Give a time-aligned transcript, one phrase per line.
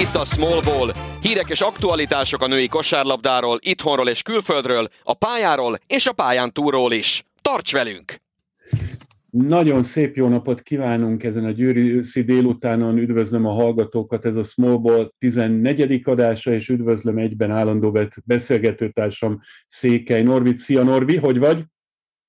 [0.00, 0.92] itt a Small Ball.
[1.20, 6.92] Hírek és aktualitások a női kosárlabdáról, itthonról és külföldről, a pályáról és a pályán túlról
[6.92, 7.24] is.
[7.42, 8.14] Tarts velünk!
[9.30, 12.98] Nagyon szép jó napot kívánunk ezen a győri délutánon.
[12.98, 16.02] Üdvözlöm a hallgatókat, ez a Small Ball 14.
[16.04, 20.56] adása, és üdvözlöm egyben állandó beszélgetőtársam Székely Norvi.
[20.56, 21.64] Szia Norvi, hogy vagy?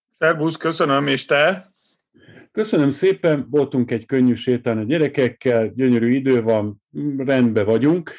[0.09, 1.70] Szervusz, köszönöm, és te?
[2.54, 6.82] Köszönöm szépen, voltunk egy könnyű sétán a gyerekekkel, gyönyörű idő van,
[7.18, 8.12] rendben vagyunk.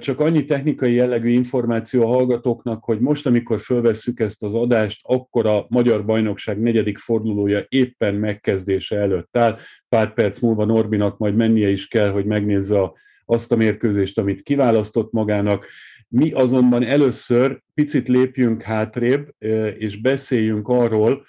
[0.00, 5.46] Csak annyi technikai jellegű információ a hallgatóknak, hogy most, amikor fölvesszük ezt az adást, akkor
[5.46, 9.58] a Magyar Bajnokság negyedik fordulója éppen megkezdése előtt áll.
[9.88, 14.42] Pár perc múlva Norbinak majd mennie is kell, hogy megnézze a, azt a mérkőzést, amit
[14.42, 15.66] kiválasztott magának.
[16.08, 19.34] Mi azonban először picit lépjünk hátrébb,
[19.78, 21.26] és beszéljünk arról,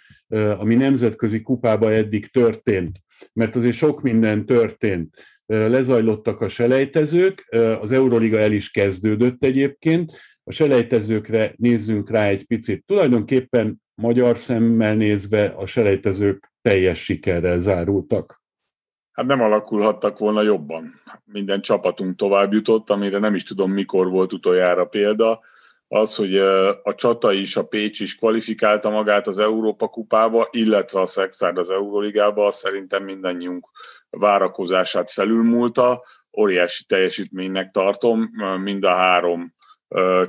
[0.57, 2.99] ami nemzetközi kupába eddig történt.
[3.33, 5.15] Mert azért sok minden történt.
[5.45, 10.11] Lezajlottak a selejtezők, az Euroliga el is kezdődött egyébként,
[10.43, 12.85] a selejtezőkre nézzünk rá egy picit.
[12.85, 18.41] Tulajdonképpen magyar szemmel nézve a selejtezők teljes sikerrel zárultak.
[19.11, 21.01] Hát nem alakulhattak volna jobban.
[21.25, 25.39] Minden csapatunk tovább jutott, amire nem is tudom mikor volt utoljára példa
[25.93, 26.37] az, hogy
[26.83, 31.69] a Csata is, a Pécs is kvalifikálta magát az Európa kupába, illetve a Szexárd az
[31.69, 33.69] Euroligába, szerintem mindannyiunk
[34.09, 36.03] várakozását felülmúlta.
[36.37, 38.29] Óriási teljesítménynek tartom
[38.63, 39.53] mind a három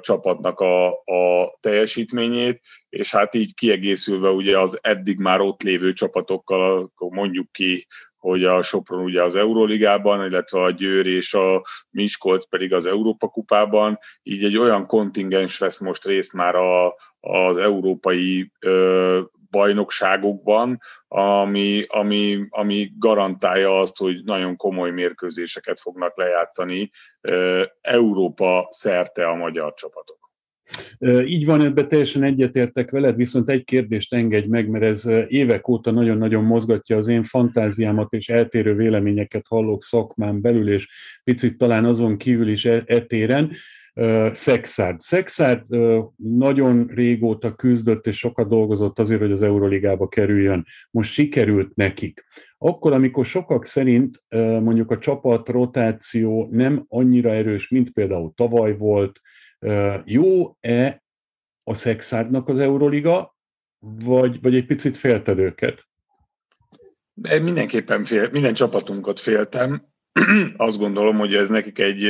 [0.01, 6.79] csapatnak a, a teljesítményét, és hát így kiegészülve ugye az eddig már ott lévő csapatokkal,
[6.79, 7.87] akkor mondjuk ki
[8.23, 13.29] hogy a Sopron ugye az Euróligában, illetve a Győr és a Miskolc pedig az Európa
[13.29, 19.21] kupában, így egy olyan kontingens vesz most részt már a, az európai ö,
[19.53, 26.91] bajnokságokban, ami, ami, ami garantálja azt, hogy nagyon komoly mérkőzéseket fognak lejátszani
[27.81, 30.23] Európa szerte a magyar csapatok.
[31.27, 35.91] Így van, ebben teljesen egyetértek veled, viszont egy kérdést engedj meg, mert ez évek óta
[35.91, 40.89] nagyon-nagyon mozgatja az én fantáziámat, és eltérő véleményeket hallok szakmán belül, és
[41.25, 43.53] picit talán azon kívül is e- etéren.
[44.33, 45.01] Szexárd.
[45.01, 45.65] Szexárd
[46.17, 50.67] nagyon régóta küzdött és sokat dolgozott azért, hogy az Euroligába kerüljön.
[50.91, 52.25] Most sikerült nekik.
[52.59, 54.23] Akkor, amikor sokak szerint
[54.61, 59.21] mondjuk a csapat rotáció nem annyira erős, mint például tavaly volt,
[60.05, 61.03] jó-e
[61.65, 63.37] a szexádnak az Euroliga,
[64.05, 65.89] vagy, vagy egy picit félted őket?
[67.43, 69.87] Mindenképpen fél, minden csapatunkat féltem.
[70.57, 72.09] Azt gondolom, hogy ez nekik egy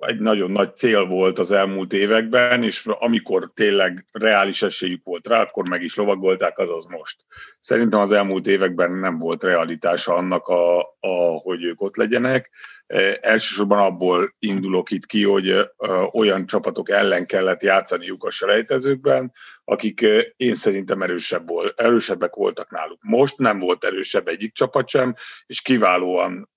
[0.00, 5.40] egy nagyon nagy cél volt az elmúlt években, és amikor tényleg reális esélyük volt rá,
[5.40, 7.16] akkor meg is lovagolták, azaz most.
[7.60, 12.50] Szerintem az elmúlt években nem volt realitása annak, a, a, hogy ők ott legyenek.
[12.86, 15.72] E, elsősorban abból indulok itt ki, hogy e,
[16.12, 19.32] olyan csapatok ellen kellett játszaniuk a selejtezőkben,
[19.64, 22.98] akik e, én szerintem erősebb volt, erősebbek voltak náluk.
[23.02, 25.14] Most nem volt erősebb egyik csapat sem,
[25.46, 26.50] és kiválóan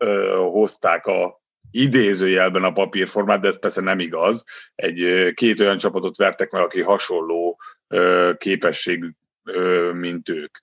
[0.51, 1.42] hozták a,
[1.73, 4.45] idézőjelben a papírformát, de ez persze nem igaz.
[4.75, 7.59] Egy két olyan csapatot vertek meg, aki hasonló
[8.37, 9.09] képességű,
[9.93, 10.57] mint ők.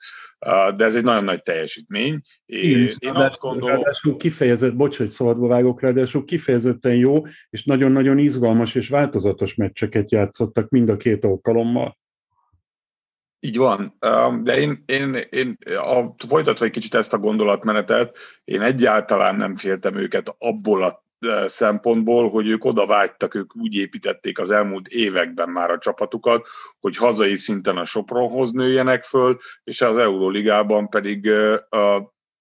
[0.77, 2.21] De ez egy nagyon nagy teljesítmény.
[2.47, 3.75] Én, én azt gondolom...
[3.75, 10.11] Ráadásul kifejezett, bocs, hogy szabadba vágok, ráadásul kifejezetten jó, és nagyon-nagyon izgalmas és változatos meccseket
[10.11, 11.99] játszottak mind a két alkalommal.
[13.41, 13.97] Így van,
[14.43, 19.97] de én, én, én a, folytatva egy kicsit ezt a gondolatmenetet, én egyáltalán nem féltem
[19.97, 21.09] őket abból a
[21.47, 26.49] szempontból, hogy ők oda vágytak, ők úgy építették az elmúlt években már a csapatukat,
[26.81, 31.97] hogy hazai szinten a Sopronhoz nőjenek föl, és az Euróligában pedig uh,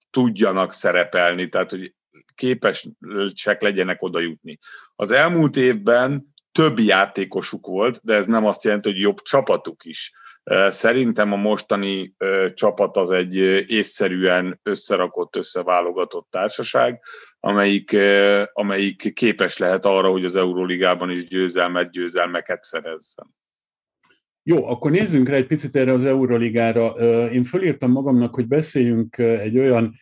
[0.10, 1.94] tudjanak szerepelni, tehát hogy
[2.36, 4.58] képesek legyenek oda jutni.
[4.96, 10.12] Az elmúlt évben több játékosuk volt, de ez nem azt jelenti, hogy jobb csapatuk is
[10.68, 12.16] Szerintem a mostani
[12.54, 13.36] csapat az egy
[13.68, 17.02] észszerűen összerakott, összeválogatott társaság,
[17.40, 17.98] amelyik,
[18.54, 23.36] amelyik képes lehet arra, hogy az Euróligában is győzelmet, győzelmeket szerezzen.
[24.44, 26.88] Jó, akkor nézzünk rá egy picit erre az Euroligára.
[27.30, 29.96] Én fölírtam magamnak, hogy beszéljünk egy olyan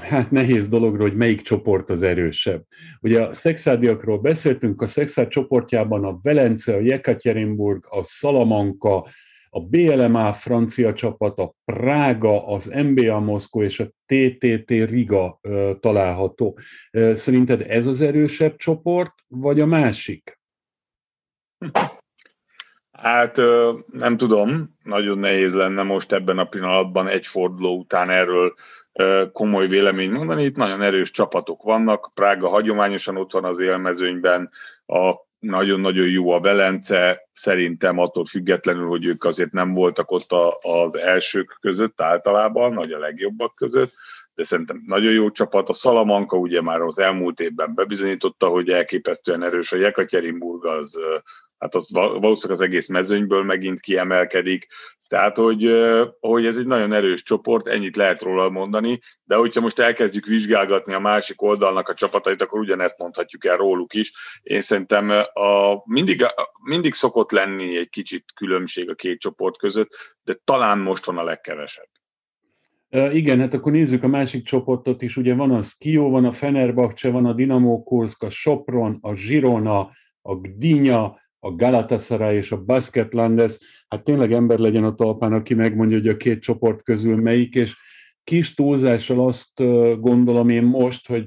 [0.00, 2.64] hát nehéz dologról, hogy melyik csoport az erősebb.
[3.00, 9.06] Ugye a szexádiakról beszéltünk, a szexád csoportjában a Velence, a Jekaterinburg, a Salamanca,
[9.50, 15.40] a BLMA francia csapat, a Prága, az NBA Moszkó és a TTT Riga
[15.80, 16.58] található.
[17.14, 20.40] Szerinted ez az erősebb csoport, vagy a másik?
[22.92, 23.40] Hát
[23.86, 28.54] nem tudom, nagyon nehéz lenne most ebben a pillanatban egy forduló után erről
[29.32, 30.44] komoly vélemény mondani.
[30.44, 34.50] Itt nagyon erős csapatok vannak, Prága hagyományosan ott van az élmezőnyben,
[34.86, 40.96] a nagyon-nagyon jó a Velence, szerintem attól függetlenül, hogy ők azért nem voltak ott az
[40.96, 43.92] elsők között általában, nagy a legjobbak között,
[44.34, 45.68] de szerintem nagyon jó csapat.
[45.68, 50.98] A Salamanka ugye már az elmúlt évben bebizonyította, hogy elképesztően erős, a Jekaterinburg az
[51.58, 54.66] hát az valószínűleg az egész mezőnyből megint kiemelkedik.
[55.08, 55.70] Tehát, hogy,
[56.20, 60.94] hogy ez egy nagyon erős csoport, ennyit lehet róla mondani, de hogyha most elkezdjük vizsgálgatni
[60.94, 64.12] a másik oldalnak a csapatait, akkor ugyanezt mondhatjuk el róluk is.
[64.42, 66.24] Én szerintem a, mindig,
[66.62, 71.24] mindig szokott lenni egy kicsit különbség a két csoport között, de talán most van a
[71.24, 71.88] legkevesebb.
[73.12, 75.16] Igen, hát akkor nézzük a másik csoportot is.
[75.16, 79.90] Ugye van a Skio, van a Fenerbahce, van a Dinamo Kursk, a Sopron, a Girona,
[80.22, 85.96] a Gdynia, a Galatasaray és a Basketlandes, hát tényleg ember legyen a talpán, aki megmondja,
[85.96, 87.76] hogy a két csoport közül melyik, és
[88.24, 89.52] kis túlzással azt
[90.00, 91.26] gondolom én most, hogy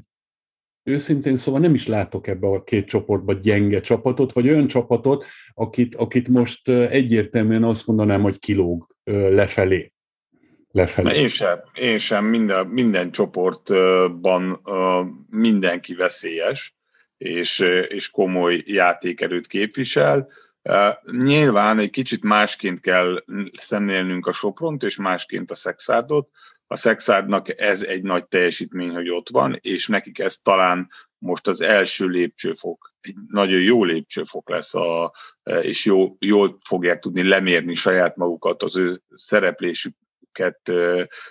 [0.83, 5.95] őszintén szóval nem is látok ebbe a két csoportba gyenge csapatot, vagy olyan csapatot, akit,
[5.95, 9.93] akit most egyértelműen azt mondanám, hogy kilóg lefelé.
[10.71, 11.19] lefelé.
[11.19, 14.61] Én sem, én sem minden, minden csoportban
[15.29, 16.78] mindenki veszélyes
[17.19, 20.29] és, és komoly játékerőt képvisel.
[21.11, 23.23] Nyilván egy kicsit másként kell
[23.53, 26.29] szemlélnünk a Sopront, és másként a Szexárdot.
[26.67, 30.87] A Szexárdnak ez egy nagy teljesítmény, hogy ott van, és nekik ez talán
[31.17, 35.13] most az első lépcsőfok, egy nagyon jó lépcsőfok lesz, a,
[35.61, 40.71] és jó, jól fogják tudni lemérni saját magukat, az ő szereplésüket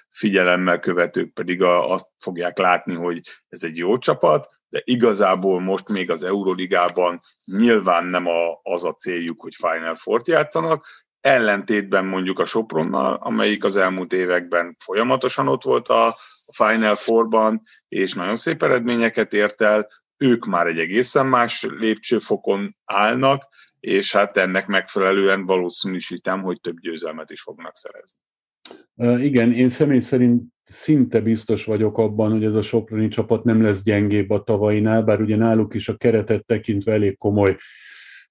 [0.08, 6.10] figyelemmel követők pedig azt fogják látni, hogy ez egy jó csapat, de igazából most még
[6.10, 10.86] az Euroligában nyilván nem a, az a céljuk, hogy Final Four-t játszanak,
[11.20, 16.14] ellentétben mondjuk a Sopronnal, amelyik az elmúlt években folyamatosan ott volt a
[16.52, 23.48] Final Four-ban, és nagyon szép eredményeket ért el, ők már egy egészen más lépcsőfokon állnak,
[23.80, 29.24] és hát ennek megfelelően valószínűsítem, hogy több győzelmet is fognak szerezni.
[29.24, 33.82] Igen, én személy szerint szinte biztos vagyok abban, hogy ez a Soproni csapat nem lesz
[33.82, 37.56] gyengébb a tavainál, bár ugye náluk is a keretet tekintve elég komoly,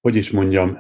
[0.02, 0.78] hogy is mondjam,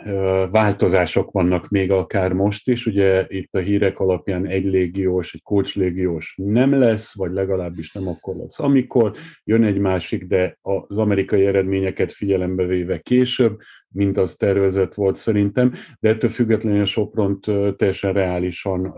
[0.51, 2.85] változások vannak még akár most is.
[2.85, 8.35] Ugye itt a hírek alapján egy légiós, egy légiós nem lesz, vagy legalábbis nem akkor
[8.35, 8.59] lesz.
[8.59, 9.11] Amikor
[9.43, 15.71] jön egy másik, de az amerikai eredményeket figyelembe véve később, mint az tervezett volt szerintem,
[15.99, 17.45] de ettől függetlenül a Sopront
[17.77, 18.93] teljesen reálisan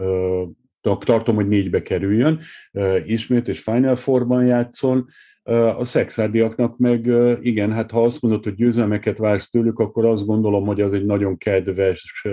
[0.82, 2.40] tartom, hogy négybe kerüljön
[3.06, 5.08] ismét, és Final Four-ban játszon.
[5.78, 7.12] A szexárdiaknak meg
[7.42, 11.06] igen, hát ha azt mondod, hogy győzelmeket vársz tőlük, akkor azt gondolom, hogy az egy
[11.06, 12.26] nagyon kedves,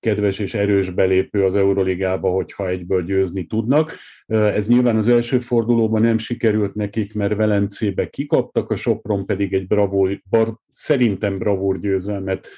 [0.00, 3.94] kedves és erős belépő az Euroligába, hogyha egyből győzni tudnak.
[4.26, 9.66] Ez nyilván az első fordulóban nem sikerült nekik, mert Velencébe kikaptak, a Sopron pedig egy
[9.66, 12.48] bravúr, bar, szerintem bravúr győzelmet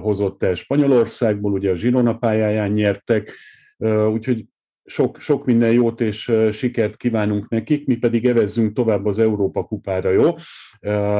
[0.00, 3.32] hozott el Spanyolországból, ugye a Zsirona pályáján nyertek,
[4.12, 4.44] úgyhogy
[4.88, 10.10] sok, sok minden jót és sikert kívánunk nekik, mi pedig evezzünk tovább az Európa kupára,
[10.10, 10.34] jó?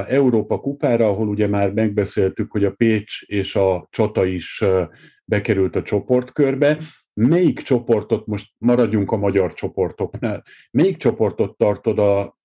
[0.09, 4.65] Európa kupára, ahol ugye már megbeszéltük, hogy a Pécs és a Csata is
[5.25, 6.79] bekerült a csoportkörbe.
[7.15, 12.38] Melyik csoportot, most maradjunk a magyar csoportoknál, melyik csoportot tartod a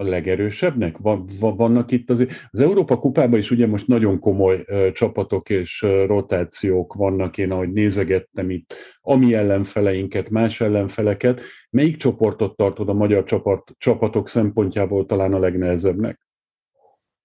[0.00, 0.98] a legerősebbnek?
[0.98, 6.94] Van, vannak itt az, az Európa kupában is ugye most nagyon komoly csapatok és rotációk
[6.94, 11.40] vannak, én ahogy nézegettem itt, ami ellenfeleinket, más ellenfeleket.
[11.70, 16.29] Melyik csoportot tartod a magyar csapat, csapatok szempontjából talán a legnehezebbnek?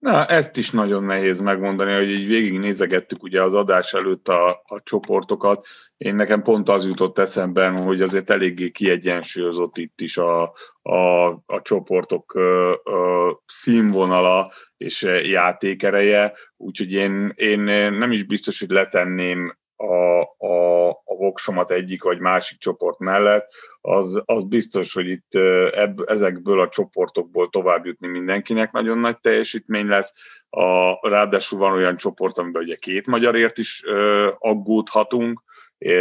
[0.06, 4.82] Na, ezt is nagyon nehéz megmondani, hogy így végignézegettük ugye az adás előtt a, a
[4.84, 5.66] csoportokat.
[5.98, 11.62] Én nekem pont az jutott eszemben, hogy azért eléggé kiegyensúlyozott itt is a, a, a
[11.62, 17.60] csoportok ö, ö, színvonala és játékereje, úgyhogy én, én
[17.92, 24.22] nem is biztos, hogy letenném a, a, a voksomat egyik vagy másik csoport mellett, az,
[24.26, 25.36] az biztos, hogy itt
[25.72, 30.14] ebb, ezekből a csoportokból tovább jutni mindenkinek nagyon nagy teljesítmény lesz.
[30.50, 35.44] A, ráadásul van olyan csoport, amiben ugye két magyarért is ö, aggódhatunk,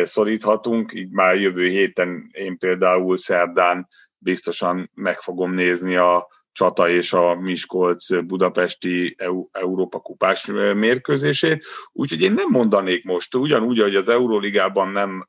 [0.03, 3.89] szoríthatunk, így már jövő héten én például szerdán
[4.19, 9.17] biztosan meg fogom nézni a Csata és a Miskolc budapesti
[9.53, 11.65] Európa kupás mérkőzését.
[11.93, 15.29] Úgyhogy én nem mondanék most, ugyanúgy, hogy az Euróligában nem,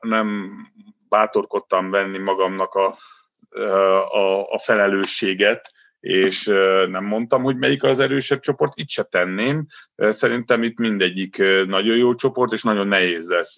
[0.00, 0.50] nem
[1.08, 2.94] bátorkodtam venni magamnak a,
[4.18, 6.44] a, a felelősséget, és
[6.90, 9.66] nem mondtam, hogy melyik az erősebb csoport, itt se tenném.
[9.96, 13.56] Szerintem itt mindegyik nagyon jó csoport, és nagyon nehéz lesz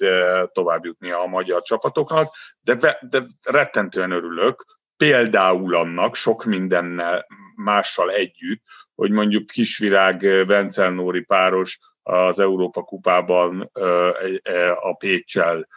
[0.53, 2.29] tovább jutni a magyar csapatoknak,
[2.61, 7.27] de, de rettentően örülök, például annak sok mindennel
[7.57, 8.63] mással együtt,
[8.95, 13.71] hogy mondjuk Kisvirág Vencel Nóri páros az Európa kupában
[14.81, 15.69] a Pécsel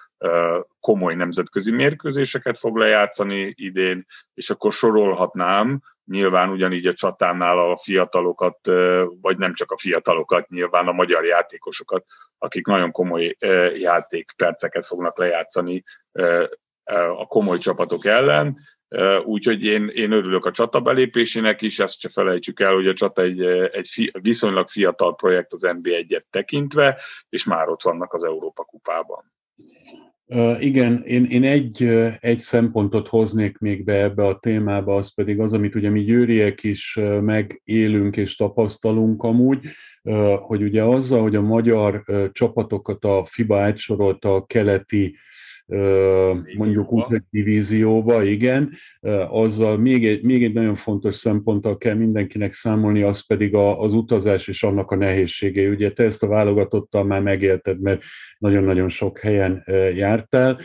[0.79, 8.59] komoly nemzetközi mérkőzéseket fog lejátszani idén, és akkor sorolhatnám, nyilván ugyanígy a csatánál a fiatalokat,
[9.21, 12.05] vagy nem csak a fiatalokat, nyilván a magyar játékosokat,
[12.37, 13.37] akik nagyon komoly
[13.77, 15.83] játékperceket fognak lejátszani
[17.17, 18.57] a komoly csapatok ellen,
[19.23, 23.21] Úgyhogy én, én örülök a csata belépésének is, ezt se felejtsük el, hogy a csata
[23.21, 23.41] egy,
[23.71, 29.31] egy fi, viszonylag fiatal projekt az NB1-et tekintve, és már ott vannak az Európa kupában.
[30.59, 31.83] Igen, én, én egy,
[32.19, 36.63] egy szempontot hoznék még be ebbe a témába, az pedig az, amit ugye mi győriek
[36.63, 39.59] is megélünk és tapasztalunk amúgy,
[40.41, 45.17] hogy ugye azzal, hogy a magyar csapatokat a FIBA átsorolta a keleti
[46.57, 48.71] mondjuk úgy, hogy divízióba, igen,
[49.29, 53.93] azzal még egy, még egy nagyon fontos szemponttal kell mindenkinek számolni, az pedig a, az
[53.93, 55.69] utazás és annak a nehézsége.
[55.69, 58.01] Ugye te ezt a válogatottal már megélted, mert
[58.37, 59.63] nagyon-nagyon sok helyen
[59.95, 60.59] jártál.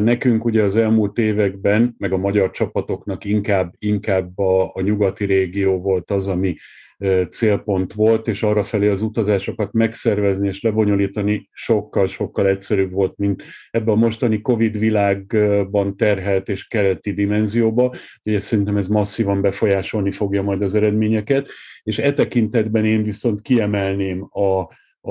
[0.00, 5.80] Nekünk ugye az elmúlt években, meg a magyar csapatoknak inkább, inkább a, a nyugati régió
[5.80, 6.54] volt az, ami
[7.30, 13.94] célpont volt, és arra felé az utazásokat megszervezni és lebonyolítani sokkal-sokkal egyszerűbb volt, mint ebben
[13.94, 17.94] a mostani Covid világban terhelt és keleti dimenzióba.
[18.24, 21.48] Ugye szerintem ez masszívan befolyásolni fogja majd az eredményeket,
[21.82, 24.60] és e tekintetben én viszont kiemelném a,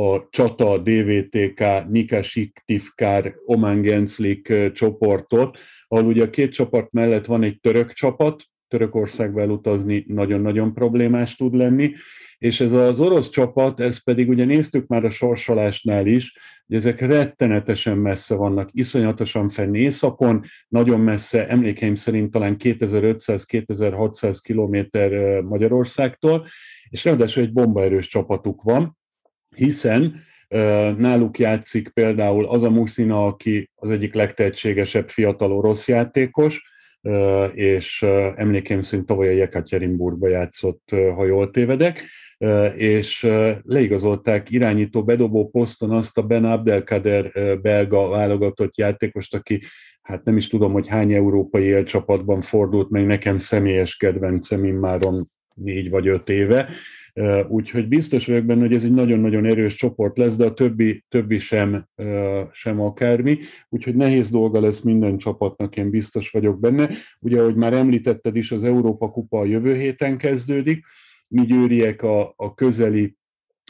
[0.01, 5.57] a Csata, DVTK, Nikasik, Tifkár, Oman Genslik csoportot,
[5.87, 11.55] ahol ugye a két csapat mellett van egy török csapat, Törökországba elutazni nagyon-nagyon problémás tud
[11.55, 11.93] lenni,
[12.37, 16.33] és ez az orosz csapat, ez pedig ugye néztük már a sorsolásnál is,
[16.67, 25.41] hogy ezek rettenetesen messze vannak, iszonyatosan fenn északon, nagyon messze, emlékeim szerint talán 2500-2600 kilométer
[25.41, 26.47] Magyarországtól,
[26.89, 28.97] és ráadásul egy bombaerős csapatuk van,
[29.55, 30.27] hiszen
[30.97, 36.61] Náluk játszik például az a Muszina, aki az egyik legtehetségesebb fiatal orosz játékos,
[37.53, 38.01] és
[38.35, 42.05] emlékeim szerint tavaly a Jekaterinburgba játszott, ha jól tévedek,
[42.75, 43.27] és
[43.63, 49.61] leigazolták irányító bedobó poszton azt a Ben Abdelkader belga válogatott játékost, aki
[50.01, 55.89] hát nem is tudom, hogy hány európai élcsapatban fordult, meg nekem személyes kedvencem immáron négy
[55.89, 56.69] vagy öt éve,
[57.47, 61.39] Úgyhogy biztos vagyok benne, hogy ez egy nagyon-nagyon erős csoport lesz, de a többi, többi
[61.39, 61.85] sem,
[62.51, 63.37] sem akármi.
[63.69, 66.89] Úgyhogy nehéz dolga lesz minden csapatnak, én biztos vagyok benne.
[67.19, 70.85] Ugye, ahogy már említetted is, az Európa Kupa a jövő héten kezdődik.
[71.27, 73.15] Mi győriek a, a közeli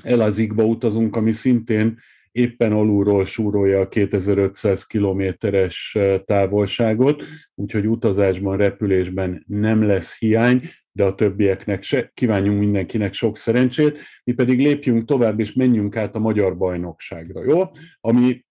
[0.04, 1.98] Elazikba utazunk, ami szintén
[2.32, 7.24] éppen alulról súrolja a 2500 kilométeres távolságot,
[7.56, 10.62] úgyhogy utazásban, repülésben nem lesz hiány,
[11.00, 12.12] de a többieknek se.
[12.14, 17.64] Kívánjunk mindenkinek sok szerencsét, mi pedig lépjünk tovább, és menjünk át a magyar bajnokságra, jó?
[18.00, 18.46] Ami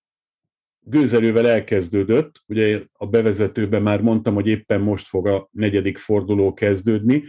[0.80, 7.22] gőzerővel elkezdődött, ugye a bevezetőben már mondtam, hogy éppen most fog a negyedik forduló kezdődni,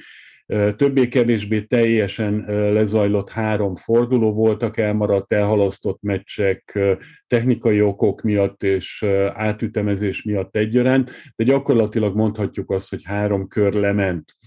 [0.75, 6.79] Többé-kevésbé teljesen lezajlott három forduló voltak, elmaradt, elhalasztott meccsek
[7.27, 14.38] technikai okok miatt és átütemezés miatt egyaránt, de gyakorlatilag mondhatjuk azt, hogy három kör lement.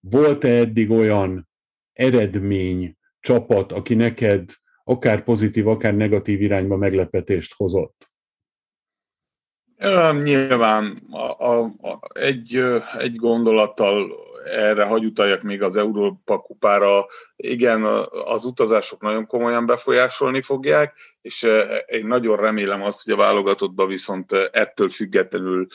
[0.00, 1.48] Volt-e eddig olyan
[1.92, 4.50] eredmény, csapat, aki neked
[4.84, 8.10] akár pozitív, akár negatív irányba meglepetést hozott?
[10.22, 12.64] Nyilván a, a, a, egy,
[12.98, 14.12] egy gondolattal
[14.44, 17.06] erre hagy utaljak még az Európa kupára.
[17.36, 17.84] Igen,
[18.24, 21.48] az utazások nagyon komolyan befolyásolni fogják, és
[21.86, 25.66] én nagyon remélem azt, hogy a válogatottba viszont ettől függetlenül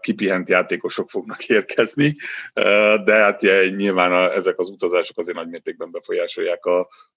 [0.00, 2.14] kipihent játékosok fognak érkezni,
[3.04, 3.40] de hát
[3.76, 6.62] nyilván ezek az utazások azért nagy mértékben befolyásolják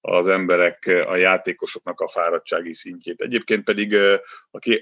[0.02, 3.22] az emberek, a játékosoknak a fáradtsági szintjét.
[3.22, 3.98] Egyébként pedig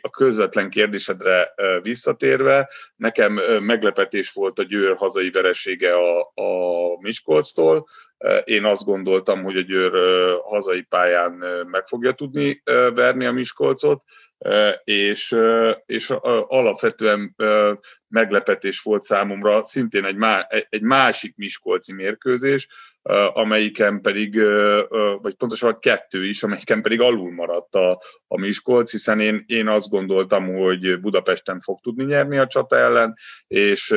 [0.01, 5.93] a közvetlen kérdésedre visszatérve, nekem meglepetés volt a Győr hazai veresége
[6.33, 7.87] a Miskolctól,
[8.43, 9.91] én azt gondoltam, hogy a Győr
[10.43, 11.31] hazai pályán
[11.67, 12.61] meg fogja tudni
[12.93, 14.03] verni a Miskolcot,
[14.83, 15.35] és,
[15.85, 16.09] és
[16.47, 17.35] alapvetően
[18.07, 20.17] meglepetés volt számomra szintén egy,
[20.69, 22.67] egy másik Miskolci mérkőzés,
[23.33, 24.41] amelyiken pedig,
[25.21, 29.89] vagy pontosabban kettő is, amelyiken pedig alul maradt a, a Miskolc, hiszen én, én azt
[29.89, 33.15] gondoltam, hogy Budapesten fog tudni nyerni a csata ellen,
[33.47, 33.95] és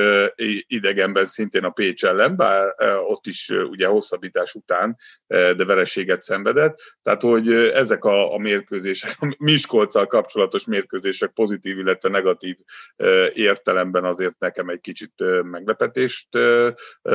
[0.67, 2.75] idegenben szintén a Pécs ellen, bár
[3.07, 6.79] ott is ugye hosszabbítás után, de vereséget szenvedett.
[7.03, 12.57] Tehát, hogy ezek a, a mérkőzések, a Miskolccal kapcsolatos mérkőzések pozitív, illetve negatív
[13.33, 16.29] értelemben azért nekem egy kicsit meglepetést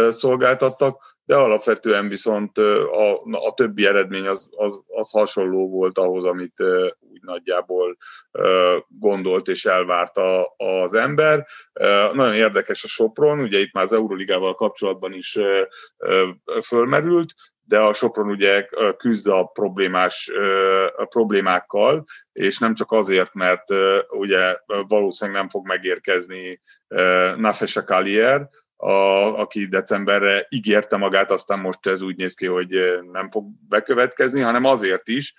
[0.09, 6.63] szolgáltattak de alapvetően viszont a, a többi eredmény az, az, az hasonló volt ahhoz, amit
[6.99, 7.97] úgy nagyjából
[8.87, 11.47] gondolt és elvárta az ember.
[12.11, 15.37] Nagyon érdekes a Sopron, ugye itt már az Euroligával kapcsolatban is
[16.63, 18.67] fölmerült, de a Sopron ugye
[18.97, 20.31] küzd a problémás
[20.95, 23.63] a problémákkal, és nem csak azért, mert
[24.09, 24.57] ugye
[24.87, 26.61] valószínűleg nem fog megérkezni
[27.35, 28.91] Nafesa Kalier, a,
[29.39, 34.63] aki decemberre ígérte magát, aztán most ez úgy néz ki, hogy nem fog bekövetkezni, hanem
[34.63, 35.33] azért is,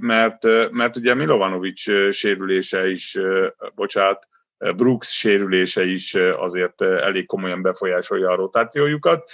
[0.00, 3.18] mert, mert ugye Milovanovic sérülése is,
[3.74, 4.28] bocsánat,
[4.76, 9.30] Brooks sérülése is azért elég komolyan befolyásolja a rotációjukat,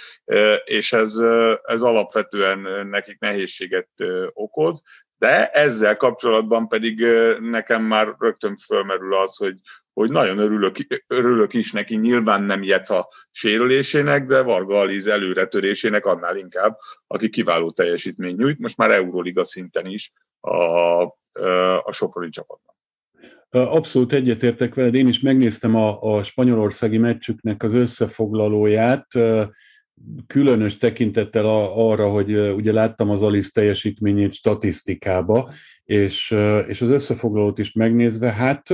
[0.63, 1.17] és ez,
[1.63, 3.89] ez alapvetően nekik nehézséget
[4.33, 4.83] okoz,
[5.17, 7.05] de ezzel kapcsolatban pedig
[7.39, 9.55] nekem már rögtön fölmerül az, hogy,
[9.97, 10.75] hogy nagyon örülök,
[11.07, 16.77] örülök is neki, nyilván nem Jeca sérülésének, de Varga Aliz előretörésének annál inkább,
[17.07, 21.03] aki kiváló teljesítmény nyújt, most már Euroliga szinten is a,
[21.83, 22.75] a Soproni csapatban.
[23.49, 29.07] Abszolút egyetértek veled, én is megnéztem a, a spanyolországi meccsüknek az összefoglalóját,
[30.27, 35.51] különös tekintettel arra, hogy ugye láttam az Alice teljesítményét statisztikába,
[35.87, 36.35] és,
[36.67, 38.67] és az összefoglalót is megnézve, hát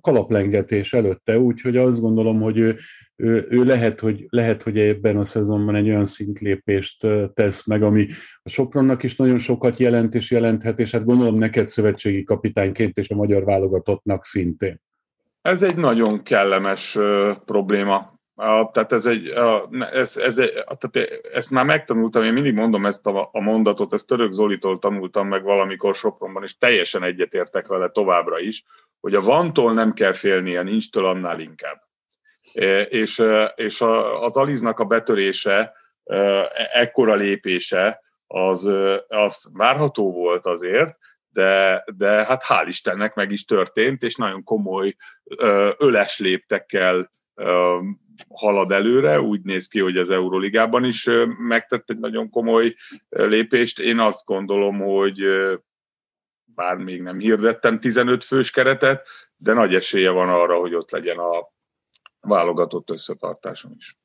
[0.00, 2.78] kalaplengetés előtte, úgyhogy azt gondolom, hogy ő,
[3.16, 8.06] ő, ő lehet, hogy, lehet, hogy ebben a szezonban egy olyan szintlépést tesz meg, ami
[8.42, 13.08] a Sopronnak is nagyon sokat jelent és jelenthet, és hát gondolom neked szövetségi kapitányként és
[13.08, 14.80] a magyar válogatottnak szintén.
[15.42, 20.34] Ez egy nagyon kellemes uh, probléma a, tehát ez egy, a, ez, ez,
[20.78, 25.28] tehát ezt már megtanultam, én mindig mondom ezt a, a mondatot, ezt Török Zolitól tanultam
[25.28, 28.64] meg valamikor Sopronban, és teljesen egyetértek vele továbbra is,
[29.00, 31.82] hogy a vantól nem kell félnie, nincstől annál inkább.
[32.52, 35.72] E, és, e, és a, az Aliznak a betörése,
[36.04, 38.72] e, ekkora lépése, az,
[39.08, 40.96] az várható volt azért,
[41.30, 44.94] de, de hát hál' Istennek meg is történt, és nagyon komoly
[45.78, 47.12] öles léptekkel
[48.28, 52.74] halad előre, úgy néz ki, hogy az Euroligában is megtett egy nagyon komoly
[53.08, 53.80] lépést.
[53.80, 55.20] Én azt gondolom, hogy
[56.44, 61.18] bár még nem hirdettem 15 fős keretet, de nagy esélye van arra, hogy ott legyen
[61.18, 61.52] a
[62.20, 63.98] válogatott összetartáson is.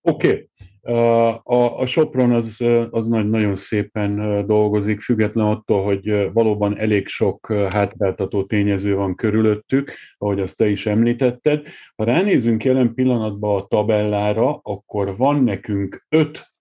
[0.00, 0.50] Oké, okay.
[0.84, 8.44] A, a Sopron az, az nagyon szépen dolgozik, független attól, hogy valóban elég sok hátráltató
[8.44, 11.66] tényező van körülöttük, ahogy azt te is említetted.
[11.96, 16.52] Ha ránézünk jelen pillanatban a tabellára, akkor van nekünk öt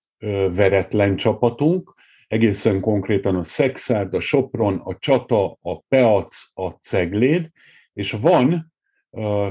[0.56, 1.94] veretlen csapatunk,
[2.28, 7.50] egészen konkrétan a Szexárd, a Sopron, a Csata, a Peac, a Cegléd,
[7.94, 8.73] és van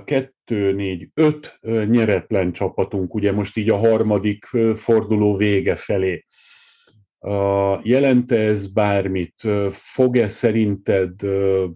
[0.04, 4.44] kettő, négy, öt nyeretlen csapatunk, ugye most így a harmadik
[4.74, 6.24] forduló vége felé.
[7.82, 9.48] Jelente ez bármit?
[9.72, 11.14] Fog-e szerinted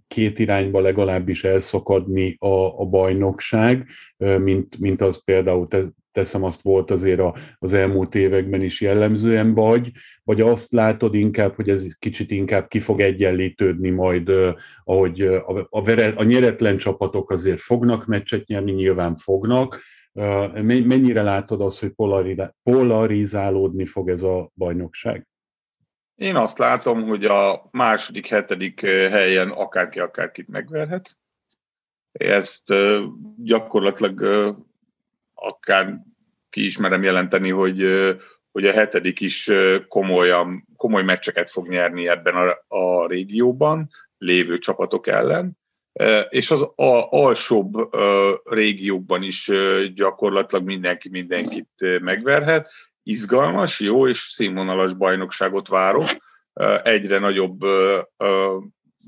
[0.07, 5.83] két irányba legalábbis elszakadni a, a bajnokság, mint, mint az például te
[6.16, 7.20] teszem azt volt azért
[7.59, 9.90] az elmúlt években is jellemzően, vagy,
[10.24, 14.33] vagy azt látod inkább, hogy ez kicsit inkább ki fog egyenlítődni majd,
[14.85, 19.81] ahogy a, a, vere, a nyeretlen csapatok azért fognak meccset nyerni, nyilván fognak,
[20.62, 21.92] mennyire látod azt, hogy
[22.62, 25.26] polarizálódni fog ez a bajnokság?
[26.14, 31.16] Én azt látom, hogy a második, hetedik helyen akárki akárkit megverhet.
[32.12, 32.72] Ezt
[33.37, 34.20] gyakorlatilag
[35.37, 36.01] akár
[36.51, 37.85] ki is merem jelenteni, hogy,
[38.53, 39.51] hogy a hetedik is
[39.88, 45.59] komolyan, komoly meccseket fog nyerni ebben a, a régióban lévő csapatok ellen,
[46.29, 47.72] és az a, alsóbb
[48.44, 49.51] régiókban is
[49.94, 52.70] gyakorlatilag mindenki mindenkit megverhet.
[53.03, 56.09] Izgalmas, jó és színvonalas bajnokságot várok.
[56.83, 57.61] Egyre nagyobb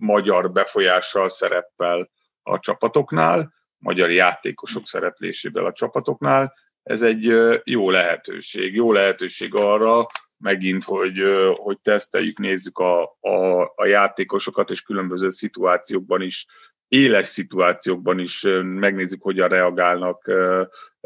[0.00, 2.10] magyar befolyással szereppel
[2.42, 6.54] a csapatoknál magyar játékosok szereplésével a csapatoknál.
[6.82, 7.32] Ez egy
[7.64, 8.74] jó lehetőség.
[8.74, 10.06] Jó lehetőség arra,
[10.38, 11.22] megint, hogy,
[11.56, 16.46] hogy teszteljük, nézzük a, a, a játékosokat, és különböző szituációkban is,
[16.88, 20.30] éles szituációkban is megnézzük, hogyan reagálnak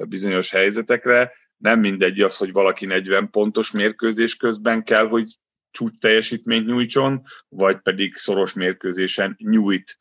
[0.09, 5.39] bizonyos helyzetekre, nem mindegy az, hogy valaki 40 pontos mérkőzés közben kell, hogy
[5.71, 10.01] csúcs teljesítményt nyújtson, vagy pedig szoros mérkőzésen nyújt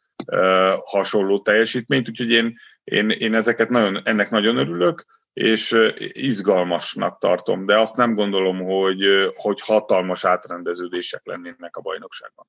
[0.85, 5.75] hasonló teljesítményt, úgyhogy én, én, én ezeket nagyon, ennek nagyon örülök, és
[6.11, 9.03] izgalmasnak tartom, de azt nem gondolom, hogy,
[9.33, 12.47] hogy hatalmas átrendeződések lennének a bajnokságban.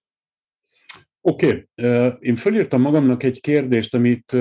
[1.25, 2.13] Oké, okay.
[2.21, 4.33] én fölírtam magamnak egy kérdést, amit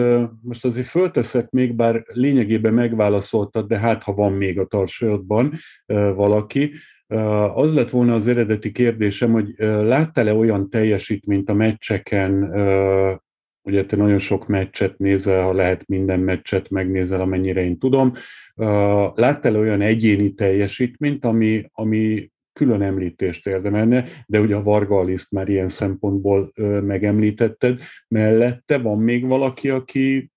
[0.42, 5.54] most azért fölteszek még, bár lényegében megválaszoltad, de hát ha van még a tarsajodban
[6.16, 6.74] valaki.
[7.54, 12.52] Az lett volna az eredeti kérdésem, hogy láttál-e olyan teljesítményt a meccseken,
[13.62, 18.14] ugye te nagyon sok meccset nézel, ha lehet minden meccset megnézel, amennyire én tudom.
[19.16, 25.50] Láttál-e olyan egyéni teljesítményt, ami, ami külön említést érdemelne, de ugye a Varga Aliszt már
[25.50, 27.80] ilyen szempontból megemlítetted.
[28.08, 30.32] Mellette van még valaki, aki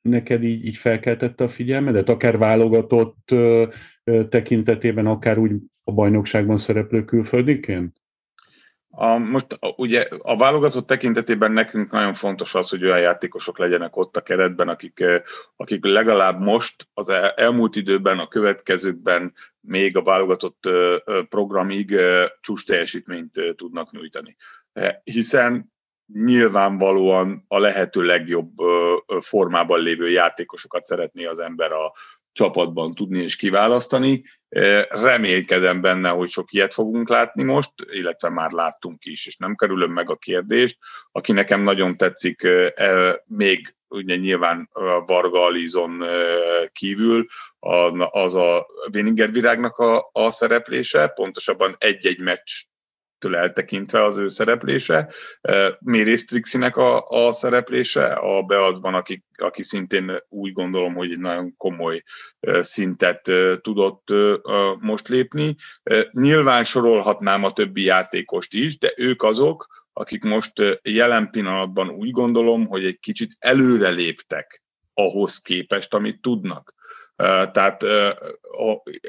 [0.00, 3.34] neked így, így felkeltette a figyelmedet, akár válogatott
[4.28, 5.52] tekintetében, akár úgy
[5.84, 8.02] a bajnokságban szereplő külföldiként?
[8.96, 14.16] A, most ugye a válogatott tekintetében nekünk nagyon fontos az, hogy olyan játékosok legyenek ott
[14.16, 15.04] a keretben, akik,
[15.56, 20.68] akik legalább most az elmúlt időben, a következőkben még a válogatott
[21.28, 21.96] programig
[22.40, 24.36] csúcs teljesítményt tudnak nyújtani.
[25.04, 25.72] Hiszen
[26.12, 28.52] nyilvánvalóan a lehető legjobb
[29.20, 31.92] formában lévő játékosokat szeretné az ember a,
[32.34, 34.24] csapatban tudni és kiválasztani.
[34.88, 39.92] Remélkedem benne, hogy sok ilyet fogunk látni most, illetve már láttunk is, és nem kerülöm
[39.92, 40.78] meg a kérdést.
[41.12, 42.42] Aki nekem nagyon tetszik,
[42.74, 44.70] e, még ugye nyilván
[45.06, 46.04] Varga Alizon
[46.72, 47.24] kívül,
[48.10, 52.50] az a Vininger virágnak a, a szereplése, pontosabban egy-egy meccs
[53.24, 55.10] től eltekintve az ő szereplése.
[55.78, 61.56] Méri Strixinek a, a szereplése, a Beazban, aki, aki szintén úgy gondolom, hogy egy nagyon
[61.56, 62.02] komoly
[62.60, 64.12] szintet tudott
[64.78, 65.54] most lépni.
[66.10, 72.66] Nyilván sorolhatnám a többi játékost is, de ők azok, akik most jelen pillanatban úgy gondolom,
[72.66, 74.62] hogy egy kicsit előre léptek
[74.94, 76.74] ahhoz képest, amit tudnak.
[77.52, 77.84] Tehát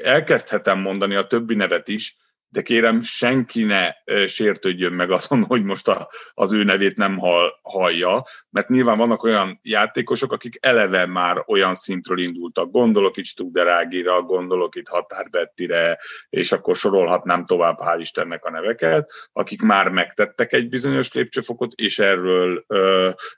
[0.02, 2.16] elkezdhetem mondani a többi nevet is,
[2.48, 3.90] de kérem, senki ne
[4.26, 9.22] sértődjön meg azon, hogy most a, az ő nevét nem hall, hallja, mert nyilván vannak
[9.22, 12.70] olyan játékosok, akik eleve már olyan szintről indultak.
[12.70, 19.62] Gondolok itt Studerágira, gondolok itt Határbettire, és akkor sorolhatnám tovább, hál' Istennek a neveket, akik
[19.62, 22.64] már megtettek egy bizonyos lépcsőfokot, és erről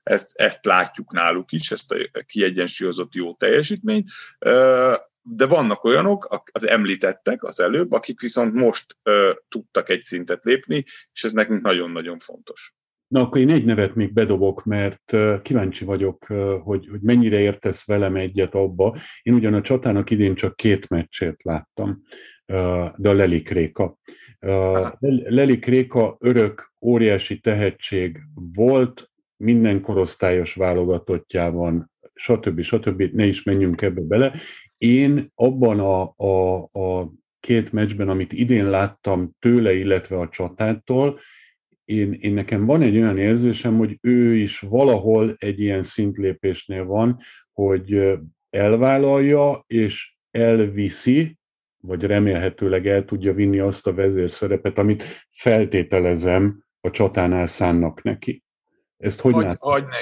[0.02, 4.08] ezt, ezt látjuk náluk is, ezt a kiegyensúlyozott jó teljesítményt
[5.36, 10.84] de vannak olyanok, az említettek az előbb, akik viszont most ö, tudtak egy szintet lépni,
[11.12, 12.74] és ez nekünk nagyon-nagyon fontos.
[13.08, 16.24] Na, akkor én egy nevet még bedobok, mert kíváncsi vagyok,
[16.62, 18.96] hogy, hogy mennyire értesz velem egyet abba.
[19.22, 22.02] Én ugyan a csatának idén csak két meccsét láttam,
[22.96, 23.98] de a Lelik Réka.
[25.28, 28.18] Lelik Réka örök, óriási tehetség
[28.54, 32.60] volt, minden korosztályos válogatottjában, stb.
[32.60, 33.02] stb.
[33.02, 34.34] Ne is menjünk ebbe bele.
[34.78, 41.18] Én abban a, a, a két meccsben, amit idén láttam tőle, illetve a csatától,
[41.84, 47.20] én, én nekem van egy olyan érzésem, hogy ő is valahol egy ilyen szintlépésnél van,
[47.52, 48.18] hogy
[48.50, 51.38] elvállalja és elviszi,
[51.80, 58.42] vagy remélhetőleg el tudja vinni azt a vezérszerepet, amit feltételezem a csatánál szánnak neki.
[58.96, 59.96] Ezt hogy hagy, hagy ne,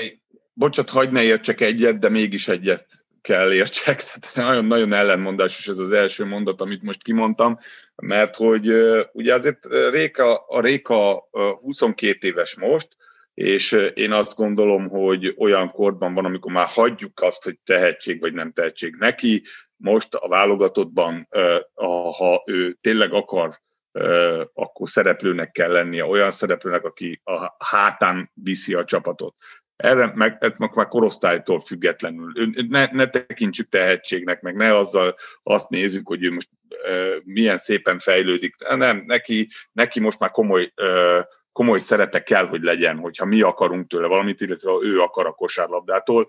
[0.52, 4.02] bocsát, hagyd ne értsek egyet, de mégis egyet kell értsek.
[4.20, 7.58] Tehát nagyon-nagyon ellenmondásos ez az első mondat, amit most kimondtam,
[7.94, 8.70] mert hogy
[9.12, 11.28] ugye azért Réka, a Réka
[11.60, 12.88] 22 éves most,
[13.34, 18.32] és én azt gondolom, hogy olyan korban van, amikor már hagyjuk azt, hogy tehetség vagy
[18.32, 19.42] nem tehetség neki.
[19.76, 21.28] Most a válogatottban,
[22.18, 23.64] ha ő tényleg akar
[24.52, 29.34] akkor szereplőnek kell lennie, olyan szereplőnek, aki a hátán viszi a csapatot
[29.76, 32.32] erre meg, meg már korosztálytól függetlenül.
[32.68, 37.98] Ne, ne tekintsük tehetségnek, meg ne azzal azt nézzük, hogy ő most uh, milyen szépen
[37.98, 38.56] fejlődik.
[38.76, 41.24] Nem, neki, neki most már komoly uh,
[41.56, 45.32] komoly szerepe kell, hogy legyen, hogyha mi akarunk tőle valamit, illetve ha ő akar a
[45.32, 46.26] kosárlabdától.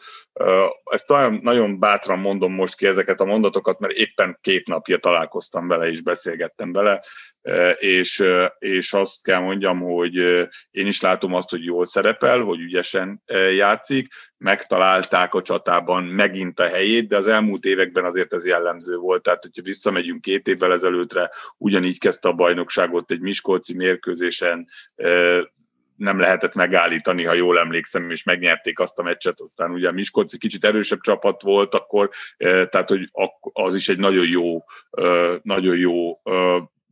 [0.83, 5.67] Ezt nagyon, nagyon bátran mondom most ki ezeket a mondatokat, mert éppen két napja találkoztam
[5.67, 7.01] vele és beszélgettem vele,
[7.77, 8.23] és,
[8.59, 10.15] és azt kell mondjam, hogy
[10.71, 13.23] én is látom azt, hogy jól szerepel, hogy ügyesen
[13.55, 14.07] játszik,
[14.37, 19.21] megtalálták a csatában megint a helyét, de az elmúlt években azért ez jellemző volt.
[19.21, 24.67] Tehát, hogyha visszamegyünk két évvel ezelőttre, ugyanígy kezdte a bajnokságot egy Miskolci mérkőzésen,
[25.95, 30.37] nem lehetett megállítani, ha jól emlékszem, és megnyerték azt a meccset, aztán ugye a Miskolc
[30.37, 33.09] kicsit erősebb csapat volt akkor, tehát hogy
[33.53, 34.63] az is egy nagyon jó,
[35.41, 36.21] nagyon jó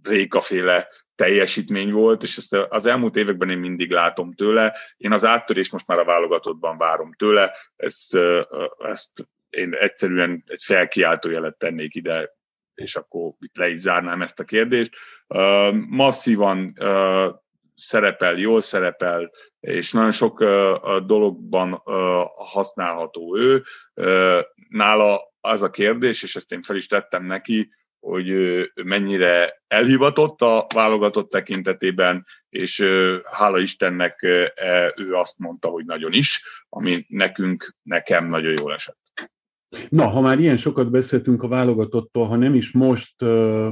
[0.07, 4.75] rékaféle teljesítmény volt, és ezt az elmúlt években én mindig látom tőle.
[4.97, 8.17] Én az áttörést most már a válogatottban várom tőle, ezt,
[8.77, 12.35] ezt én egyszerűen egy felkiáltó jelet tennék ide,
[12.73, 14.95] és akkor itt le is zárnám ezt a kérdést.
[15.87, 16.73] Masszívan
[17.75, 20.43] szerepel, jól szerepel, és nagyon sok
[21.05, 21.81] dologban
[22.35, 23.63] használható ő.
[24.69, 27.69] Nála az a kérdés, és ezt én fel is tettem neki,
[28.05, 28.33] hogy
[28.83, 32.85] mennyire elhivatott a válogatott tekintetében, és
[33.31, 34.23] hála Istennek
[34.55, 38.97] e, ő azt mondta, hogy nagyon is, ami nekünk, nekem nagyon jól esett.
[39.89, 43.21] Na, ha már ilyen sokat beszéltünk a válogatottól, ha nem is most,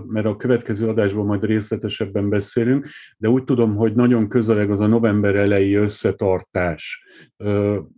[0.07, 4.87] mert a következő adásban majd részletesebben beszélünk, de úgy tudom, hogy nagyon közeleg az a
[4.87, 7.03] november elejé összetartás.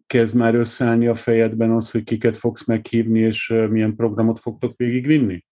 [0.08, 5.44] Kezd már összeállni a fejedben az, hogy kiket fogsz meghívni, és milyen programot fogtok végigvinni?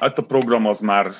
[0.00, 1.12] Hát a program az már,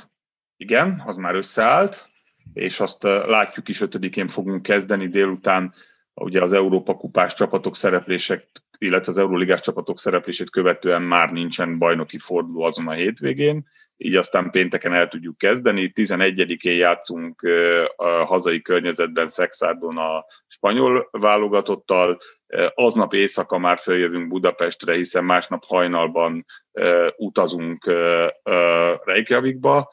[0.56, 2.08] igen, az már összeállt,
[2.52, 5.74] és azt látjuk is, ötödikén fogunk kezdeni délután,
[6.14, 8.46] ugye az Európa kupás csapatok szereplések,
[8.78, 13.66] illetve az Euróligás csapatok szereplését követően már nincsen bajnoki forduló azon a hétvégén,
[13.96, 15.92] így aztán pénteken el tudjuk kezdeni.
[15.94, 17.42] 11-én játszunk
[17.96, 22.18] a hazai környezetben Szexárdon a spanyol válogatottal,
[22.74, 26.44] aznap éjszaka már följövünk Budapestre, hiszen másnap hajnalban
[27.16, 27.94] utazunk
[29.04, 29.92] Reykjavikba,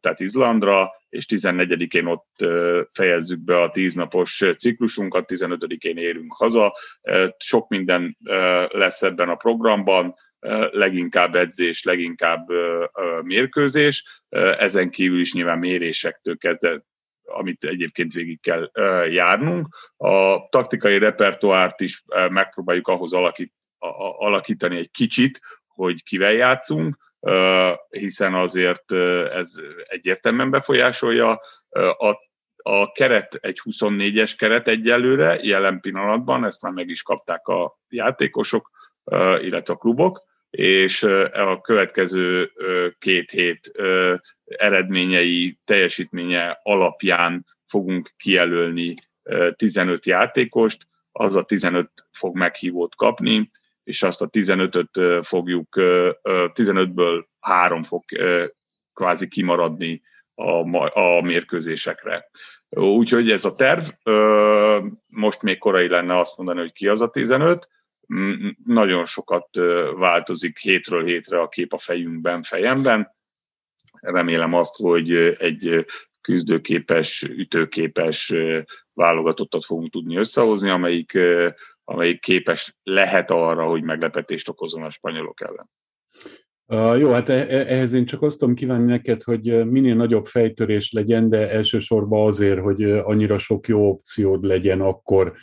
[0.00, 2.46] tehát Izlandra, és 14-én ott
[2.92, 6.74] fejezzük be a tíznapos ciklusunkat, 15-én érünk haza.
[7.38, 8.16] Sok minden
[8.68, 10.14] lesz ebben a programban,
[10.70, 12.48] leginkább edzés, leginkább
[13.22, 14.22] mérkőzés,
[14.58, 16.84] ezen kívül is nyilván mérésektől kezdve
[17.32, 18.70] amit egyébként végig kell
[19.08, 19.68] járnunk.
[19.96, 23.52] A taktikai repertoárt is megpróbáljuk ahhoz alakít,
[24.18, 26.96] alakítani egy kicsit, hogy kivel játszunk,
[27.88, 28.92] hiszen azért
[29.32, 29.48] ez
[29.88, 31.40] egyértelműen befolyásolja.
[31.98, 32.08] A,
[32.62, 38.70] a keret egy 24-es keret egyelőre, jelen pillanatban, ezt már meg is kapták a játékosok,
[39.40, 42.52] illetve a klubok, és a következő
[42.98, 43.72] két hét
[44.44, 48.94] eredményei, teljesítménye alapján fogunk kijelölni
[49.56, 53.50] 15 játékost, az a 15 fog meghívót kapni,
[53.84, 58.04] és azt a 15-öt fogjuk, 15-ből három fog
[58.94, 60.02] kvázi kimaradni
[60.34, 62.30] a, a mérkőzésekre.
[62.68, 63.82] Úgyhogy ez a terv,
[65.06, 67.68] most még korai lenne azt mondani, hogy ki az a 15,
[68.64, 69.48] nagyon sokat
[69.96, 73.16] változik hétről hétre a kép a fejünkben, fejemben.
[74.00, 75.86] Remélem azt, hogy egy
[76.20, 78.34] küzdőképes, ütőképes
[78.92, 81.18] válogatottat fogunk tudni összehozni, amelyik
[81.90, 85.70] amelyik képes lehet arra, hogy meglepetést okozon a spanyolok ellen.
[86.98, 90.92] Jó, hát e, e, ehhez én csak azt tudom kívánni neked, hogy minél nagyobb fejtörés
[90.92, 95.34] legyen, de elsősorban azért, hogy annyira sok jó opciód legyen akkor,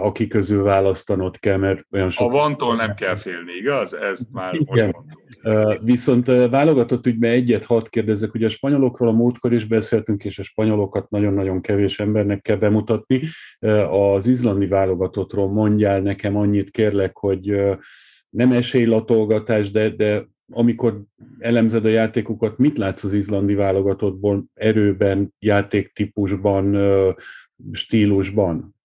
[0.00, 2.30] aki közül választanod kell, mert olyan sok...
[2.30, 3.94] A vantól nem kell félni, igaz?
[3.94, 4.66] Ezt már Igen.
[4.66, 5.26] most mondtuk.
[5.82, 10.42] Viszont válogatott ügyben egyet hadd kérdezek, hogy a spanyolokról a múltkor is beszéltünk, és a
[10.42, 13.20] spanyolokat nagyon-nagyon kevés embernek kell bemutatni.
[13.90, 17.60] Az izlandi válogatottról mondjál nekem annyit, kérlek, hogy
[18.30, 21.02] nem esélylatolgatás, de, de amikor
[21.38, 26.76] elemzed a játékokat, mit látsz az izlandi válogatottból erőben, játéktípusban,
[27.72, 28.76] stílusban?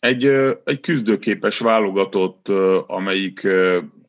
[0.00, 0.24] Egy,
[0.64, 2.48] egy küzdőképes válogatott,
[2.86, 3.48] amelyik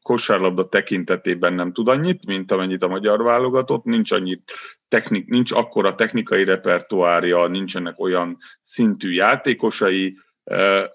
[0.01, 4.53] kosárlabda tekintetében nem tud annyit, mint amennyit a magyar válogatott, nincs annyit
[4.87, 10.17] technik, nincs akkora technikai repertoárja, nincsenek olyan szintű játékosai,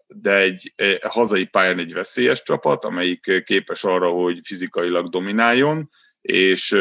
[0.07, 5.89] de egy hazai pályán egy veszélyes csapat, amelyik képes arra, hogy fizikailag domináljon,
[6.21, 6.77] és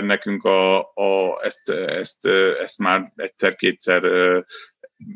[0.00, 2.26] nekünk a, a, ezt, ezt,
[2.62, 4.02] ezt már egyszer-kétszer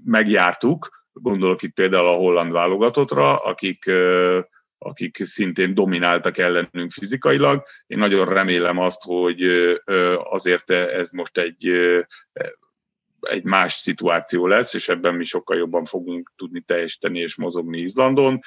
[0.05, 3.91] megjártuk, gondolok itt például a holland válogatottra, akik
[4.85, 7.63] akik szintén domináltak ellenünk fizikailag.
[7.87, 9.43] Én nagyon remélem azt, hogy
[10.23, 11.71] azért ez most egy
[13.31, 18.41] egy más szituáció lesz, és ebben mi sokkal jobban fogunk tudni teljesíteni és mozogni Izlandon.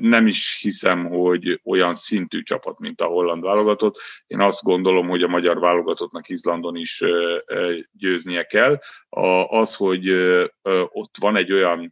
[0.00, 4.00] Nem is hiszem, hogy olyan szintű csapat, mint a holland válogatott.
[4.26, 7.02] Én azt gondolom, hogy a magyar válogatottnak Izlandon is
[7.92, 8.78] győznie kell.
[9.48, 10.10] Az, hogy
[10.88, 11.90] ott van egy olyan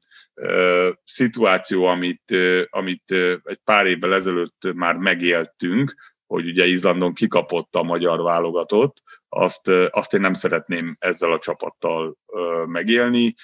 [1.05, 2.37] szituáció, amit,
[2.69, 3.11] amit
[3.45, 10.15] egy pár évvel ezelőtt már megéltünk, hogy ugye Izlandon kikapott a magyar válogatott, azt, azt
[10.15, 12.19] én nem szeretném ezzel a csapattal
[12.67, 13.35] megélni.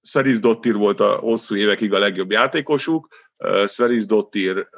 [0.00, 3.08] Szeriz Dottir volt a hosszú évekig a legjobb játékosuk,
[3.64, 4.68] Szeriz Dottir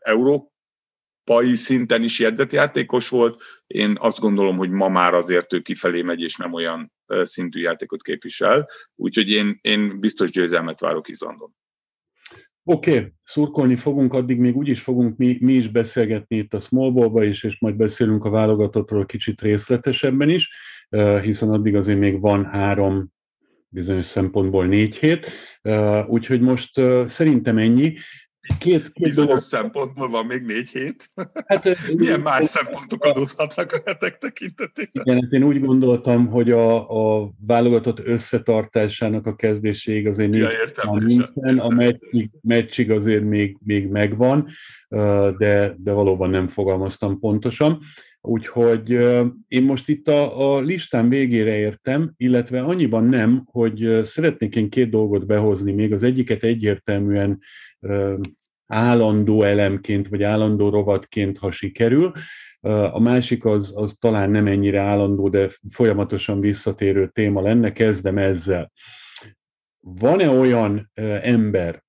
[0.00, 3.42] európai szinten is jegyzett játékos volt.
[3.66, 8.02] Én azt gondolom, hogy ma már azért ő kifelé megy, és nem olyan szintű játékot
[8.02, 8.68] képvisel.
[8.94, 11.54] Úgyhogy én, én biztos győzelmet várok Izlandon.
[12.68, 17.24] Oké, okay, szurkolni fogunk, addig még úgyis fogunk mi, mi is beszélgetni itt a Smallballba
[17.24, 20.50] is, és majd beszélünk a válogatottról kicsit részletesebben is,
[21.22, 23.12] hiszen addig azért még van három
[23.68, 25.30] bizonyos szempontból négy hét,
[26.06, 27.94] úgyhogy most szerintem ennyi.
[28.58, 29.38] Két, két Bizonyos dolog.
[29.38, 31.10] szempontból van még négy hét.
[31.46, 35.04] Hát, Milyen más szempontok adódhatnak a hetek tekintetében?
[35.04, 36.90] Igen, hát én úgy gondoltam, hogy a,
[37.22, 43.86] a válogatott összetartásának a kezdéséig azért ja, értem, nincsen, a meccsig, meccsig azért még, még
[43.86, 44.48] megvan,
[45.38, 47.80] de, de valóban nem fogalmaztam pontosan.
[48.20, 48.90] Úgyhogy
[49.48, 54.90] én most itt a, a listán végére értem, illetve annyiban nem, hogy szeretnék én két
[54.90, 57.40] dolgot behozni, még az egyiket egyértelműen
[58.66, 62.12] állandó elemként, vagy állandó rovatként, ha sikerül.
[62.90, 68.72] A másik az, az talán nem ennyire állandó, de folyamatosan visszatérő téma lenne, kezdem ezzel.
[69.80, 70.90] Van-e olyan
[71.22, 71.84] ember,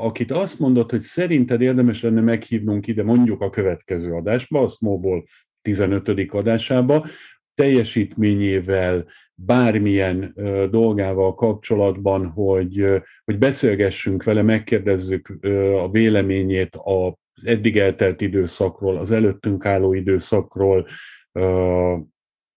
[0.00, 5.24] akit azt mondod, hogy szerinted érdemes lenne meghívnunk ide mondjuk a következő adásba, a Smallball
[5.62, 6.08] 15.
[6.32, 7.06] adásába,
[7.54, 9.06] teljesítményével,
[9.46, 10.34] bármilyen
[10.70, 15.38] dolgával kapcsolatban, hogy, hogy beszélgessünk vele, megkérdezzük
[15.78, 17.12] a véleményét az
[17.44, 20.86] eddig eltelt időszakról, az előttünk álló időszakról,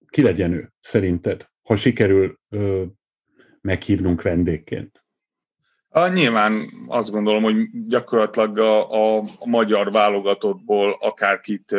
[0.08, 2.40] ki legyen ő szerinted, ha sikerül
[3.62, 5.06] meghívnunk vendégként?
[5.90, 6.54] A, nyilván
[6.88, 7.56] azt gondolom, hogy
[7.88, 11.76] gyakorlatilag a, a, magyar válogatottból akárkit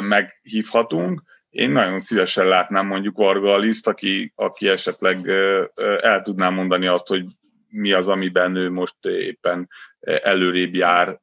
[0.00, 1.22] meghívhatunk
[1.56, 5.28] én nagyon szívesen látnám mondjuk Varga Aliszt, aki, aki esetleg
[6.00, 7.24] el tudná mondani azt, hogy
[7.68, 9.68] mi az, amiben ő most éppen
[10.00, 11.20] előrébb jár,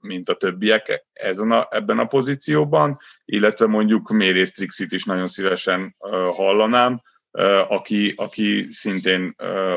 [0.00, 5.96] mint a többiek ezen a, ebben a pozícióban, illetve mondjuk Mérész Trixit is nagyon szívesen
[6.34, 7.00] hallanám,
[7.68, 9.36] aki, aki szintén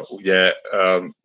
[0.10, 0.54] ugye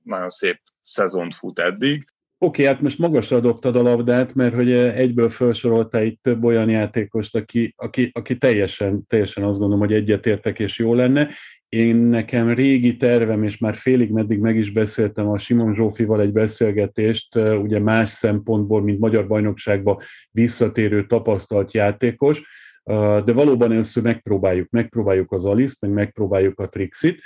[0.03, 2.05] nagyon szép szezont fut eddig,
[2.41, 6.45] Oké, okay, hát most magasra dobtad a labdát, mert hogy eh, egyből felsoroltál itt több
[6.45, 11.29] olyan játékost, aki, aki, aki teljesen, teljesen azt gondolom, hogy egyetértek és jó lenne.
[11.69, 16.33] Én nekem régi tervem, és már félig meddig meg is beszéltem a Simon Zsófival egy
[16.33, 22.43] beszélgetést, eh, ugye más szempontból, mint Magyar Bajnokságba visszatérő tapasztalt játékos,
[22.83, 27.21] eh, de valóban először megpróbáljuk, megpróbáljuk az Aliszt, meg megpróbáljuk a Trixit,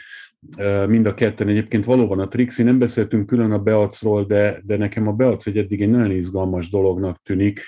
[0.87, 5.09] mind a ketten egyébként valóban a Trixi, nem beszéltünk külön a Beacról, de, de nekem
[5.09, 7.61] a Beac egy eddig egy nagyon izgalmas dolognak tűnik,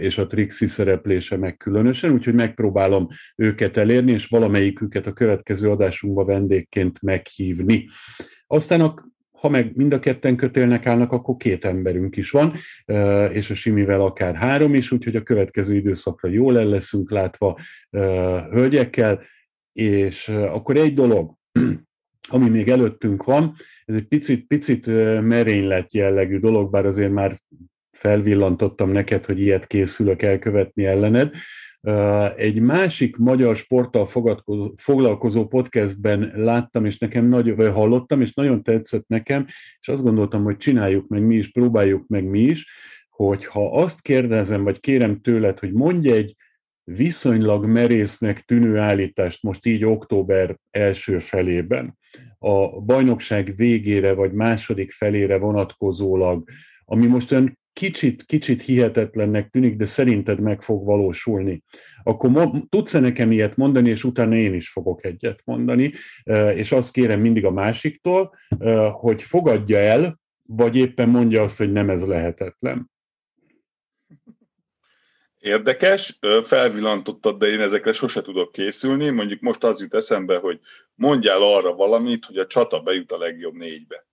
[0.00, 6.24] és a Trixi szereplése meg különösen, úgyhogy megpróbálom őket elérni, és valamelyiküket a következő adásunkba
[6.24, 7.88] vendégként meghívni.
[8.46, 8.94] Aztán a
[9.40, 12.52] ha meg mind a ketten kötélnek állnak, akkor két emberünk is van,
[13.32, 17.58] és a Simivel akár három is, úgyhogy a következő időszakra jól el leszünk látva
[18.50, 19.22] hölgyekkel,
[19.72, 21.34] és akkor egy dolog,
[22.28, 24.86] ami még előttünk van, ez egy picit, picit
[25.22, 27.38] merénylet jellegű dolog, bár azért már
[27.90, 31.34] felvillantottam neked, hogy ilyet készülök elkövetni ellened.
[32.36, 34.08] Egy másik magyar sporttal
[34.76, 39.44] foglalkozó podcastben láttam, és nekem nagy, vagy hallottam, és nagyon tetszett nekem,
[39.80, 42.66] és azt gondoltam, hogy csináljuk meg mi is, próbáljuk meg mi is,
[43.08, 46.36] hogy ha azt kérdezem, vagy kérem tőled, hogy mondj egy
[46.84, 51.97] viszonylag merésznek tűnő állítást most így október első felében,
[52.38, 56.48] a bajnokság végére vagy második felére vonatkozólag,
[56.84, 61.62] ami most olyan kicsit, kicsit hihetetlennek tűnik, de szerinted meg fog valósulni,
[62.02, 65.92] akkor mo- tudsz-e nekem ilyet mondani, és utána én is fogok egyet mondani,
[66.54, 68.34] és azt kérem mindig a másiktól,
[68.92, 72.90] hogy fogadja el, vagy éppen mondja azt, hogy nem ez lehetetlen.
[75.38, 79.08] Érdekes, felvillantottad, de én ezekre sose tudok készülni.
[79.08, 80.60] Mondjuk most az jut eszembe, hogy
[80.94, 84.06] mondjál arra valamit, hogy a csata bejut a legjobb négybe.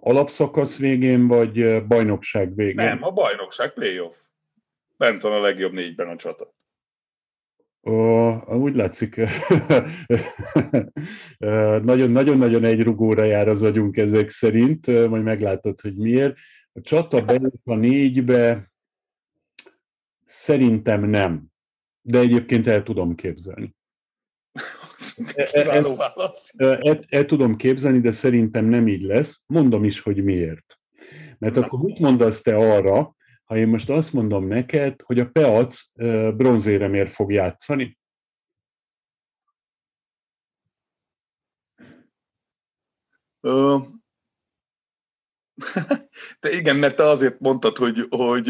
[0.00, 2.74] Alapszakasz végén, vagy bajnokság végén?
[2.74, 4.16] Nem, a bajnokság playoff.
[4.96, 6.54] Bent van a legjobb négyben a csata.
[7.80, 9.20] Uh, úgy látszik,
[11.82, 16.36] nagyon-nagyon egy rugóra jár az agyunk ezek szerint, majd meglátod, hogy miért.
[16.76, 18.72] A csata bejut a négybe,
[20.24, 21.46] szerintem nem,
[22.00, 23.76] de egyébként el tudom képzelni.
[25.34, 25.96] El, el,
[26.56, 29.42] el, el tudom képzelni, de szerintem nem így lesz.
[29.46, 30.80] Mondom is, hogy miért.
[31.38, 35.80] Mert akkor mit mondasz te arra, ha én most azt mondom neked, hogy a Peac
[36.36, 37.98] bronzéremért fog játszani?
[46.40, 48.48] De igen, mert te azért mondtad, hogy, hogy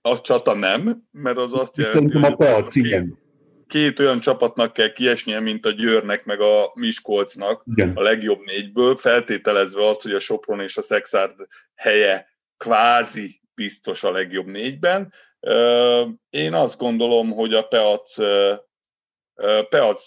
[0.00, 3.24] a csata nem, mert az azt jelenti, hogy a Peac, igen
[3.66, 7.92] két olyan csapatnak kell kiesnie, mint a Győrnek, meg a Miskolcnak Igen.
[7.94, 11.34] a legjobb négyből, feltételezve azt, hogy a Sopron és a Szexárd
[11.74, 15.12] helye kvázi biztos a legjobb négyben.
[16.30, 18.16] Én azt gondolom, hogy a Peac,
[19.68, 20.02] Peac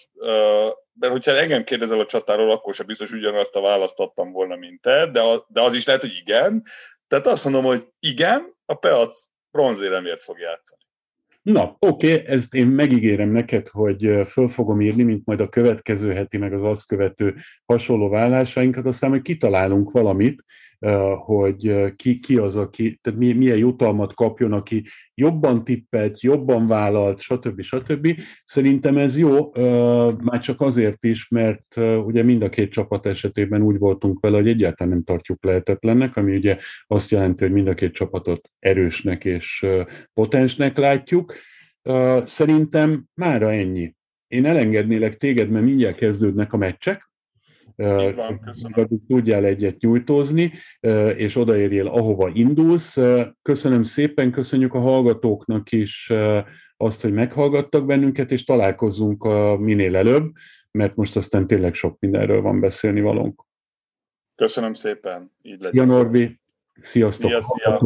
[1.00, 4.82] mert hogyha engem kérdezel a csatáról, akkor sem biztos ugyanazt a választ adtam volna, mint
[4.82, 6.64] te, de, de az is lehet, hogy igen.
[7.08, 10.82] Tehát azt mondom, hogy igen, a Peac bronzéremért fog játszani.
[11.42, 16.14] Na, oké, okay, ezt én megígérem neked, hogy föl fogom írni, mint majd a következő
[16.14, 17.36] heti, meg az azt követő
[17.66, 20.44] hasonló vállásainkat, aztán majd kitalálunk valamit,
[21.26, 27.62] hogy ki, ki az, aki, tehát milyen jutalmat kapjon, aki jobban tippelt, jobban vállalt, stb.
[27.62, 28.22] stb.
[28.44, 29.52] Szerintem ez jó,
[30.24, 34.48] már csak azért is, mert ugye mind a két csapat esetében úgy voltunk vele, hogy
[34.48, 36.58] egyáltalán nem tartjuk lehetetlennek, ami ugye
[36.88, 39.66] azt jelenti, hogy mind a két csapatot erősnek és
[40.14, 41.34] potensnek látjuk.
[42.24, 43.96] Szerintem mára ennyi.
[44.28, 47.09] Én elengednélek téged, mert mindjárt kezdődnek a meccsek,
[48.16, 48.40] van,
[49.08, 50.52] tudjál egyet nyújtózni,
[51.16, 52.98] és odaérjél, ahova indulsz.
[53.42, 56.12] Köszönöm szépen, köszönjük a hallgatóknak is
[56.78, 59.24] azt, hogy meghallgattak bennünket, és találkozzunk
[59.60, 60.32] minél előbb,
[60.72, 63.46] mert most aztán tényleg sok mindenről van beszélni valónk.
[64.36, 65.32] Köszönöm szépen.
[65.42, 65.72] Így legyen.
[65.72, 66.40] Szia Norbi,
[66.82, 67.30] sziasztok!
[67.30, 67.80] Szia, szia.